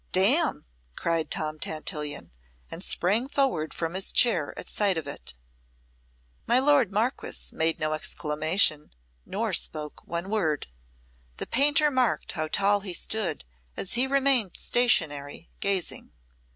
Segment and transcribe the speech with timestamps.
[0.13, 2.31] "Damn!" cried Tom Tantillion,
[2.71, 5.35] and sprang forward from his chair at sight of it.
[6.47, 8.93] My lord Marquess made no exclamation
[9.27, 10.65] nor spoke one word.
[11.37, 13.45] The painter marked how tall he stood
[13.77, 16.11] as he remained stationary, gazing.